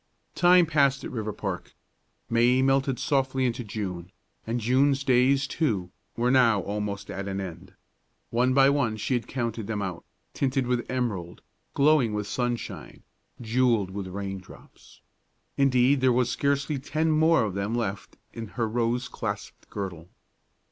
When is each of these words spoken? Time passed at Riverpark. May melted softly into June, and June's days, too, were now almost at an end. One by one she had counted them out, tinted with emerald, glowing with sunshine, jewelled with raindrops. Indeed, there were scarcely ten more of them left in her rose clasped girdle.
Time 0.33 0.65
passed 0.65 1.03
at 1.03 1.11
Riverpark. 1.11 1.75
May 2.27 2.63
melted 2.63 2.97
softly 2.97 3.45
into 3.45 3.63
June, 3.63 4.11
and 4.47 4.59
June's 4.59 5.03
days, 5.03 5.45
too, 5.45 5.91
were 6.17 6.31
now 6.31 6.61
almost 6.61 7.11
at 7.11 7.27
an 7.27 7.39
end. 7.39 7.75
One 8.31 8.55
by 8.55 8.71
one 8.71 8.97
she 8.97 9.13
had 9.13 9.27
counted 9.27 9.67
them 9.67 9.79
out, 9.83 10.03
tinted 10.33 10.65
with 10.65 10.89
emerald, 10.89 11.43
glowing 11.75 12.13
with 12.15 12.25
sunshine, 12.25 13.03
jewelled 13.39 13.91
with 13.91 14.07
raindrops. 14.07 15.01
Indeed, 15.55 16.01
there 16.01 16.11
were 16.11 16.25
scarcely 16.25 16.79
ten 16.79 17.11
more 17.11 17.43
of 17.43 17.53
them 17.53 17.75
left 17.75 18.17
in 18.33 18.47
her 18.57 18.67
rose 18.67 19.07
clasped 19.07 19.69
girdle. 19.69 20.09